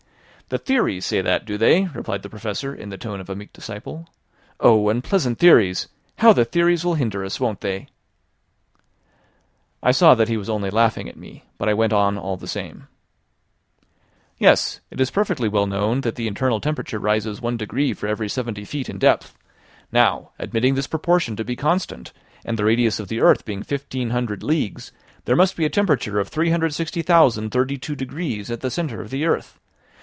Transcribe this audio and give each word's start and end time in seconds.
"The 0.49 0.57
theories 0.57 1.05
say 1.05 1.21
that, 1.21 1.45
do 1.45 1.57
they?" 1.57 1.85
replied 1.85 2.23
the 2.23 2.29
Professor 2.29 2.75
in 2.75 2.89
the 2.89 2.97
tone 2.97 3.21
of 3.21 3.29
a 3.29 3.37
meek 3.37 3.53
disciple. 3.53 4.09
"Oh! 4.59 4.89
unpleasant 4.89 5.39
theories! 5.39 5.87
How 6.17 6.33
the 6.33 6.43
theories 6.43 6.83
will 6.83 6.95
hinder 6.95 7.23
us, 7.23 7.39
won't 7.39 7.61
they?" 7.61 7.87
I 9.81 9.91
saw 9.93 10.13
that 10.13 10.27
he 10.27 10.35
was 10.35 10.49
only 10.49 10.69
laughing 10.69 11.07
at 11.07 11.15
me; 11.15 11.45
but 11.57 11.69
I 11.69 11.73
went 11.73 11.93
on 11.93 12.17
all 12.17 12.35
the 12.35 12.49
same. 12.49 12.89
"Yes; 14.39 14.81
it 14.89 14.99
is 14.99 15.09
perfectly 15.09 15.47
well 15.47 15.67
known 15.67 16.01
that 16.01 16.15
the 16.15 16.27
internal 16.27 16.59
temperature 16.59 16.99
rises 16.99 17.39
one 17.39 17.55
degree 17.55 17.93
for 17.93 18.07
every 18.07 18.27
70 18.27 18.65
feet 18.65 18.89
in 18.89 18.99
depth; 18.99 19.37
now, 19.89 20.31
admitting 20.37 20.75
this 20.75 20.85
proportion 20.85 21.37
to 21.37 21.45
be 21.45 21.55
constant, 21.55 22.11
and 22.43 22.59
the 22.59 22.65
radius 22.65 22.99
of 22.99 23.07
the 23.07 23.21
earth 23.21 23.45
being 23.45 23.63
fifteen 23.63 24.09
hundred 24.09 24.43
leagues, 24.43 24.91
there 25.23 25.37
must 25.37 25.55
be 25.55 25.63
a 25.63 25.69
temperature 25.69 26.19
of 26.19 26.27
360,032 26.27 27.95
degrees 27.95 28.51
at 28.51 28.59
the 28.59 28.69
centre 28.69 28.99
of 29.01 29.11
the 29.11 29.23
earth. 29.25 29.57